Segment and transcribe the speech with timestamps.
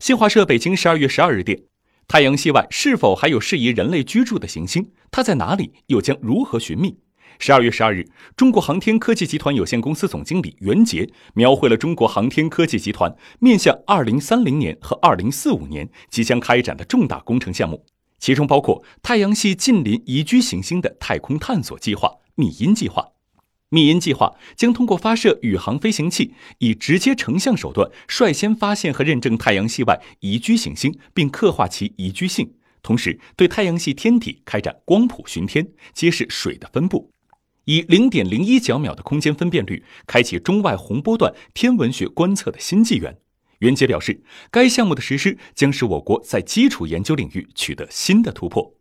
[0.00, 1.60] 新华社北京十二月十二日电，
[2.08, 4.92] 太阳系外是否还有适宜人类居住的行星？
[5.10, 5.74] 它在哪里？
[5.88, 6.96] 又将如何寻觅？
[7.38, 17.84] 十二月十二日，中国航天科技集团有限公司总经理袁杰描绘了中国航天科技集团面向二零三零年和二零四五年即将开展的重大工程项目，
[18.18, 23.04] 其中包括太阳系近邻宜居行星的太空探索计划“密因计划”。
[23.70, 32.52] 密因计划将通过发射宇航飞行器，以直接成像手段率先发现和认证太阳系外宜居行星，并刻画其宜居性，
[32.82, 37.10] 同时对太阳系天体开展光谱巡天，揭示水的分布。
[37.66, 43.18] 以零点零一角秒的空间分辨率，开启中外红波段天文学观测的新纪元。
[43.60, 48.79] 袁杰表示，该项目的实施将使我国在基础研究领域取得新的突破。